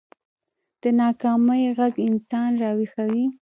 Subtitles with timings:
[0.81, 3.25] د ناکامۍ غږ انسان راويښوي